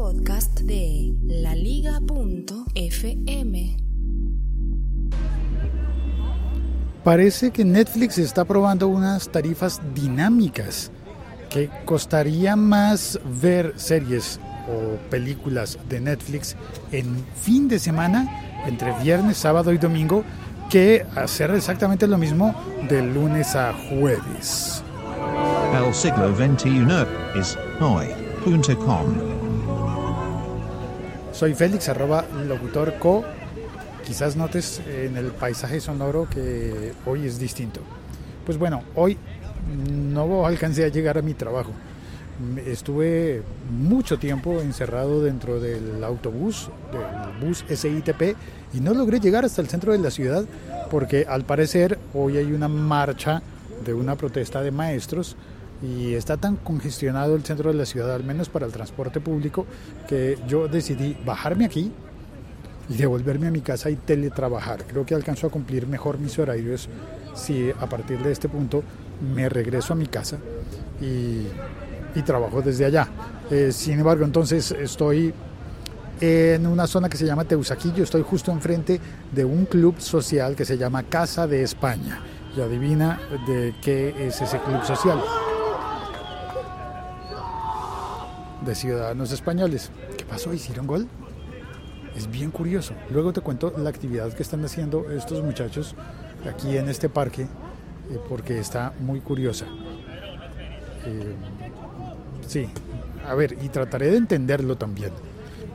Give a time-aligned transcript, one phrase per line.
[0.00, 2.06] podcast de laliga.fm.
[7.04, 10.90] Parece que Netflix está probando unas tarifas dinámicas
[11.50, 16.56] que costaría más ver series o películas de Netflix
[16.92, 20.24] en fin de semana, entre viernes, sábado y domingo,
[20.70, 22.54] que hacer exactamente lo mismo
[22.88, 24.82] de lunes a jueves.
[25.74, 26.86] El siglo XXI
[27.38, 29.39] es hoy.com.
[31.40, 33.24] Soy Félix, arroba locutor co.
[34.04, 37.80] Quizás notes en el paisaje sonoro que hoy es distinto.
[38.44, 39.16] Pues bueno, hoy
[39.90, 41.70] no alcancé a llegar a mi trabajo.
[42.66, 48.36] Estuve mucho tiempo encerrado dentro del autobús, del bus SITP,
[48.74, 50.44] y no logré llegar hasta el centro de la ciudad
[50.90, 53.40] porque al parecer hoy hay una marcha
[53.82, 55.36] de una protesta de maestros
[55.82, 59.66] y está tan congestionado el centro de la ciudad, al menos para el transporte público,
[60.08, 61.90] que yo decidí bajarme aquí
[62.88, 64.84] y devolverme a mi casa y teletrabajar.
[64.84, 66.88] Creo que alcanzo a cumplir mejor mis horarios
[67.34, 68.82] si a partir de este punto
[69.34, 70.38] me regreso a mi casa
[71.00, 71.46] y,
[72.26, 73.08] trabajo desde allá.
[73.50, 75.32] Eh, sin embargo, entonces estoy
[76.20, 79.00] en una zona que se llama Teusaquillo, estoy justo enfrente
[79.32, 82.20] de un club social que se llama Casa de España.
[82.54, 85.22] Y adivina de qué es ese club social.
[88.74, 89.90] Ciudadanos españoles.
[90.16, 90.52] ¿Qué pasó?
[90.52, 91.08] ¿Hicieron gol?
[92.16, 92.94] Es bien curioso.
[93.10, 95.94] Luego te cuento la actividad que están haciendo estos muchachos
[96.48, 99.66] aquí en este parque eh, porque está muy curiosa.
[101.06, 101.34] Eh,
[102.46, 102.68] sí,
[103.26, 105.12] a ver, y trataré de entenderlo también.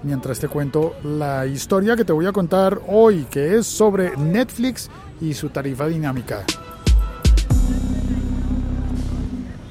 [0.03, 4.89] Mientras te cuento la historia que te voy a contar hoy, que es sobre Netflix
[5.21, 6.43] y su tarifa dinámica.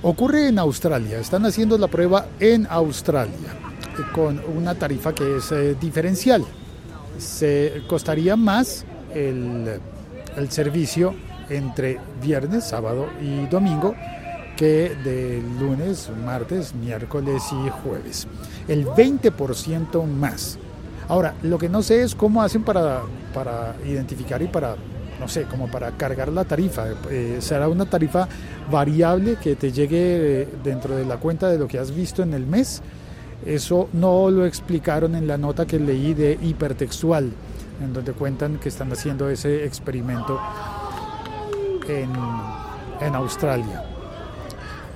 [0.06, 3.33] Ocurre en Australia, están haciendo la prueba en Australia
[3.98, 6.44] eh, con una tarifa que es diferencial.
[7.16, 8.84] Se costaría más
[9.15, 9.81] el,
[10.37, 11.15] el servicio
[11.48, 13.94] entre viernes, sábado y domingo
[14.59, 18.26] que de lunes, martes, miércoles y jueves.
[18.69, 20.59] El 20% más.
[21.09, 23.00] Ahora, lo que no sé es cómo hacen para,
[23.32, 24.76] para identificar y para,
[25.20, 26.86] no sé, como para cargar la tarifa.
[27.10, 28.28] Eh, ¿Será una tarifa
[28.70, 32.34] variable que te llegue eh, dentro de la cuenta de lo que has visto en
[32.34, 32.82] el mes?
[33.44, 37.30] Eso no lo explicaron en la nota que leí de hipertextual,
[37.82, 40.41] en donde cuentan que están haciendo ese experimento
[41.88, 43.84] en, Australia.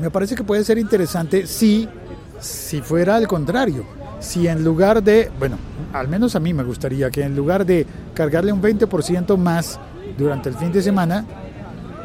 [0.01, 1.87] Me parece que puede ser interesante si,
[2.41, 3.85] si fuera al contrario.
[4.19, 5.59] Si en lugar de, bueno,
[5.93, 9.79] al menos a mí me gustaría que en lugar de cargarle un 20% más
[10.17, 11.25] durante el fin de semana,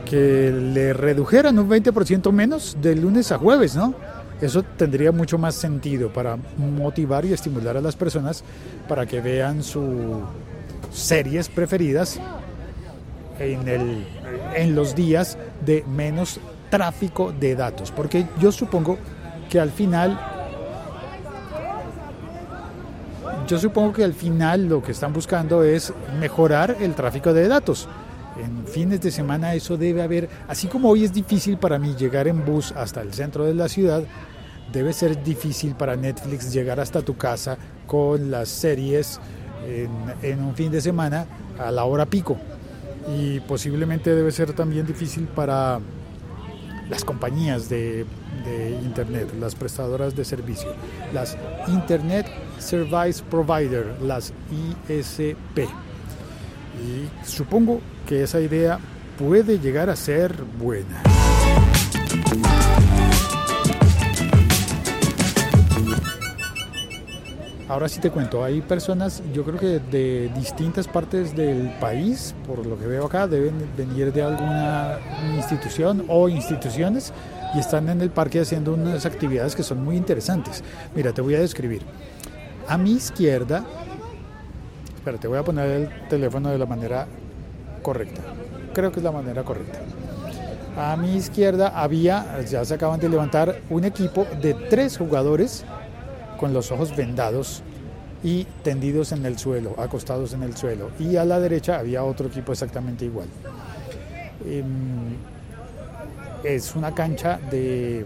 [0.06, 3.94] que le redujeran un 20% menos de lunes a jueves, ¿no?
[4.42, 8.44] Eso tendría mucho más sentido para motivar y estimular a las personas
[8.88, 10.22] para que vean sus
[10.92, 12.20] series preferidas
[13.40, 14.06] en, el,
[14.56, 16.40] en los días de menos
[16.70, 17.92] tráfico de datos.
[17.92, 18.98] Porque yo supongo
[19.50, 20.20] que al final,
[23.54, 27.88] yo supongo que al final lo que están buscando es mejorar el tráfico de datos.
[28.44, 32.28] En fines de semana eso debe haber, así como hoy es difícil para mí llegar
[32.28, 34.02] en bus hasta el centro de la ciudad,
[34.72, 39.20] debe ser difícil para Netflix llegar hasta tu casa con las series
[40.24, 41.28] en, un fin de semana
[41.60, 42.38] a la hora pico
[43.16, 45.80] y posiblemente debe ser también difícil para
[46.90, 48.06] las compañías de,
[48.84, 50.70] Internet, las prestadoras de servicio,
[51.14, 52.28] las Internet
[52.60, 54.34] Service Provider, las
[54.90, 55.60] ISP.
[56.84, 58.80] Y supongo que esa idea
[59.18, 61.02] puede llegar a ser buena.
[67.74, 72.64] Ahora sí te cuento, hay personas, yo creo que de distintas partes del país, por
[72.64, 75.00] lo que veo acá, deben venir de alguna
[75.36, 77.12] institución o instituciones
[77.56, 80.64] y están en el parque haciendo unas actividades que son muy interesantes.
[80.94, 81.82] Mira, te voy a describir.
[82.68, 83.66] A mi izquierda,
[84.96, 87.08] espera, te voy a poner el teléfono de la manera
[87.82, 88.22] correcta.
[88.76, 89.80] Creo que es la manera correcta.
[90.78, 95.66] A mi izquierda había, ya se acaban de levantar, un equipo de tres jugadores
[96.44, 97.62] con los ojos vendados
[98.22, 100.90] y tendidos en el suelo, acostados en el suelo.
[101.00, 103.30] Y a la derecha había otro equipo exactamente igual.
[104.46, 105.16] Em,
[106.44, 108.06] es una cancha de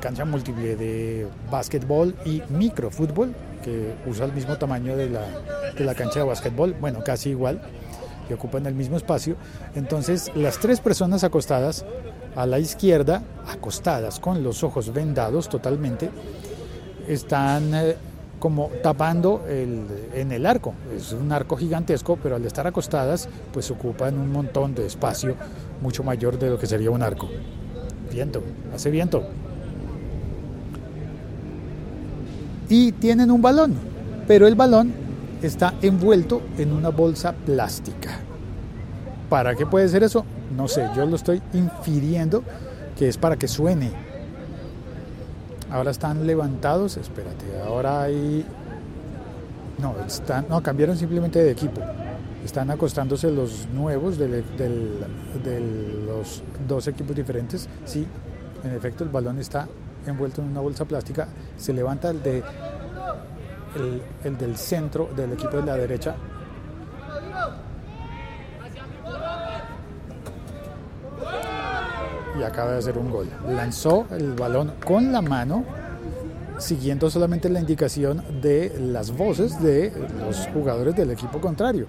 [0.00, 3.32] cancha múltiple de básquetbol y microfútbol
[3.62, 5.24] que usa el mismo tamaño de la,
[5.78, 7.62] de la cancha de básquetbol, bueno, casi igual,
[8.26, 9.36] que ocupan el mismo espacio.
[9.76, 11.84] Entonces, las tres personas acostadas
[12.34, 16.10] a la izquierda, acostadas con los ojos vendados totalmente,
[17.08, 17.96] están eh,
[18.38, 20.74] como tapando el, en el arco.
[20.96, 25.36] Es un arco gigantesco, pero al estar acostadas, pues ocupan un montón de espacio
[25.80, 27.28] mucho mayor de lo que sería un arco.
[28.10, 28.42] Viento,
[28.74, 29.24] hace viento.
[32.68, 33.74] Y tienen un balón,
[34.26, 34.92] pero el balón
[35.42, 38.20] está envuelto en una bolsa plástica.
[39.28, 40.24] ¿Para qué puede ser eso?
[40.56, 42.42] No sé, yo lo estoy infiriendo
[42.98, 43.90] que es para que suene.
[45.72, 48.44] Ahora están levantados, espérate, ahora hay...
[49.78, 51.80] No, están, no, cambiaron simplemente de equipo.
[52.44, 54.44] Están acostándose los nuevos de,
[56.06, 57.70] los dos equipos diferentes.
[57.86, 58.06] Sí,
[58.62, 59.66] en efecto el balón está
[60.06, 61.26] envuelto en una bolsa plástica.
[61.56, 62.42] Se levanta el, de,
[64.24, 66.14] el del centro del equipo de la derecha
[72.44, 73.28] acaba de hacer un gol.
[73.48, 75.64] Lanzó el balón con la mano,
[76.58, 81.86] siguiendo solamente la indicación de las voces de los jugadores del equipo contrario.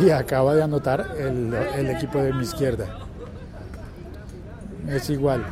[0.00, 2.86] Y acaba de anotar el, equipo de mi izquierda.
[4.88, 5.44] Es igual.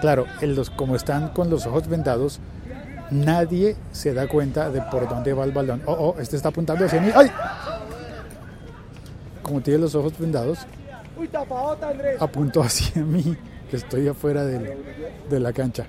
[0.00, 2.40] Claro, los, como están con los ojos vendados,
[3.12, 5.82] nadie se da cuenta de por dónde va el balón.
[5.86, 7.10] Oh, oh, este está apuntando hacia mí.
[7.14, 7.30] ¡Ay!
[9.52, 10.60] Como tiene los ojos vendados,
[12.18, 13.36] apuntó hacia mí,
[13.70, 15.84] que estoy afuera de, la cancha.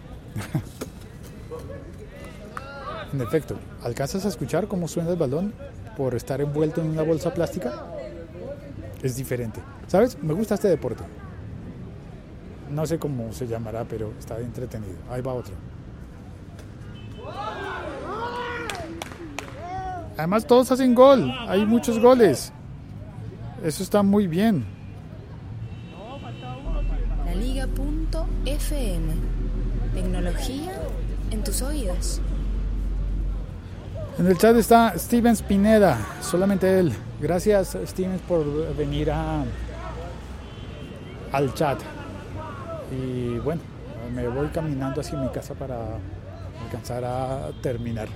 [3.13, 5.53] en efecto, ¿alcanzas a escuchar cómo suena el balón
[5.95, 7.85] por estar envuelto en una bolsa plástica?
[9.01, 9.61] Es diferente.
[9.87, 10.21] ¿Sabes?
[10.21, 11.05] Me gusta este deporte.
[12.69, 14.97] No sé cómo se llamará, pero está entretenido.
[15.09, 15.53] Ahí va otro.
[20.17, 21.31] Además todos hacen gol.
[21.47, 22.51] Hay muchos goles.
[23.63, 24.65] Eso está muy bien.
[27.25, 29.13] La Liga.fm.
[29.93, 30.73] Tecnología
[31.31, 32.19] en tus oídos.
[34.19, 36.91] En el chat está Steven Spineda, solamente él.
[37.21, 39.45] Gracias Steven por venir a,
[41.31, 41.79] al chat.
[42.91, 43.61] Y bueno,
[44.13, 45.77] me voy caminando hacia mi casa para
[46.65, 48.09] alcanzar a terminar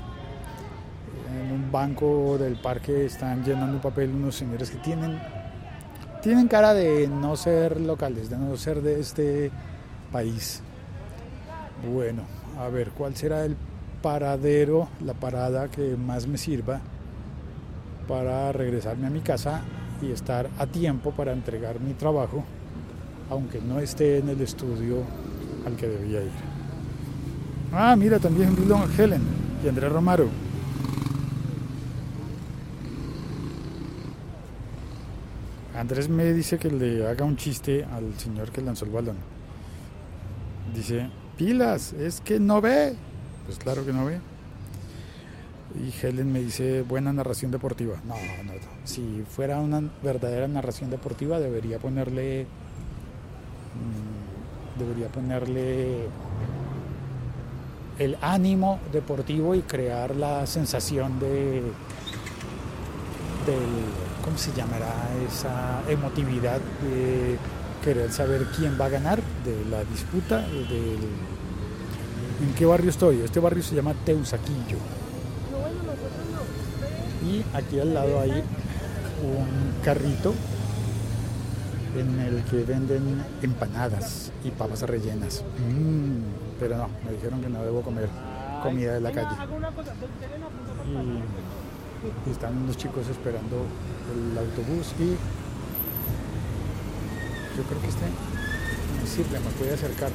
[1.33, 5.19] en un banco del parque están llenando un papel unos señores que tienen
[6.27, 9.49] tienen cara de no ser locales, de no ser de este
[10.11, 10.61] país.
[11.89, 12.23] Bueno,
[12.59, 13.55] a ver, ¿cuál será el
[14.01, 16.81] paradero, la parada que más me sirva
[18.09, 19.61] para regresarme a mi casa
[20.01, 22.43] y estar a tiempo para entregar mi trabajo,
[23.29, 25.03] aunque no esté en el estudio
[25.65, 26.31] al que debía ir?
[27.71, 29.21] Ah, mira, también vino Helen
[29.63, 30.27] y Andrés Romaro.
[35.77, 39.17] Andrés me dice que le haga un chiste al señor que lanzó el balón.
[40.73, 42.95] Dice, pilas, es que no ve.
[43.45, 44.19] Pues claro que no ve.
[45.75, 47.97] Y Helen me dice, buena narración deportiva.
[48.05, 48.53] No, no, no.
[48.85, 52.47] Si fuera una verdadera narración deportiva, debería ponerle...
[53.75, 56.07] Mm, debería ponerle
[57.99, 61.61] el ánimo deportivo y crear la sensación de
[63.45, 64.93] del ¿cómo se llamará
[65.25, 67.37] esa emotividad de
[67.81, 70.45] querer saber quién va a ganar de la disputa?
[70.45, 71.07] ¿En
[72.57, 73.21] qué barrio estoy?
[73.21, 74.79] Este barrio se llama Teusaquillo.
[77.25, 78.43] Y aquí al lado hay
[79.23, 80.33] un carrito
[81.95, 85.41] en el que venden empanadas y papas rellenas.
[85.57, 88.09] Mm, pero no, me dijeron que no debo comer
[88.61, 89.37] comida de la calle.
[92.29, 93.65] Están unos chicos esperando
[94.13, 95.17] el autobús y
[97.57, 98.05] yo creo que este
[99.01, 100.11] me sirve, me puede acercar.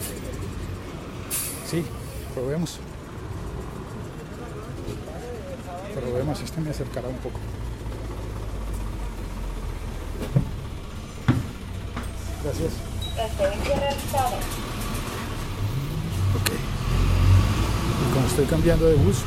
[1.69, 1.85] Sí,
[2.35, 2.79] probemos.
[5.93, 7.41] Probemos, este me acercará un poco.
[12.45, 12.73] Gracias.
[16.37, 16.51] Ok.
[18.01, 19.25] Y como estoy cambiando de bus,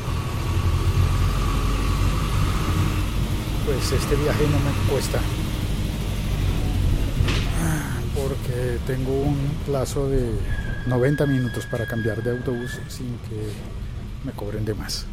[3.66, 5.20] pues este viaje no me cuesta
[8.14, 10.32] porque tengo un plazo de
[10.86, 13.52] 90 minutos para cambiar de autobús sin que
[14.24, 15.04] me cobren de más.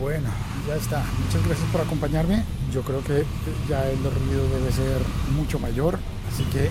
[0.00, 0.28] Bueno,
[0.66, 1.04] ya está.
[1.24, 2.42] Muchas gracias por acompañarme.
[2.72, 3.24] Yo creo que
[3.68, 5.00] ya el ruido debe ser
[5.36, 5.98] mucho mayor,
[6.32, 6.70] así que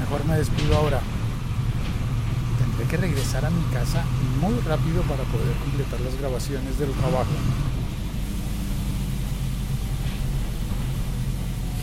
[0.00, 1.00] mejor me despido ahora
[2.86, 4.04] que regresar a mi casa
[4.40, 7.30] muy rápido para poder completar las grabaciones del trabajo.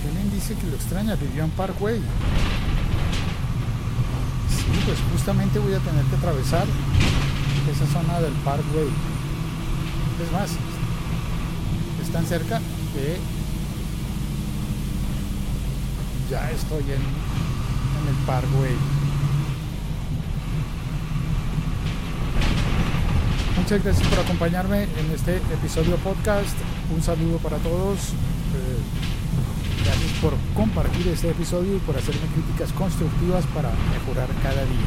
[0.03, 1.98] Helen dice que lo extraña, vivió en Parkway.
[4.50, 6.65] Sí, pues justamente voy a tener que atravesar
[7.69, 8.88] esa zona del Parkway.
[10.24, 10.51] Es más,
[12.01, 12.60] es tan cerca
[12.93, 13.17] que
[16.29, 19.02] ya estoy en, en el Parkway.
[23.63, 26.53] Muchas gracias por acompañarme en este episodio podcast.
[26.93, 28.10] Un saludo para todos.
[28.10, 28.79] Eh,
[29.86, 34.84] gracias por compartir este episodio y por hacerme críticas constructivas para mejorar cada día.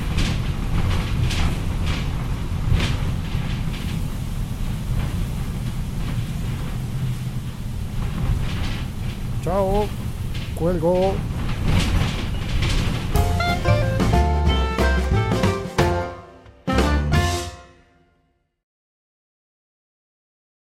[9.43, 9.87] Chao,
[10.55, 11.15] cuelgo.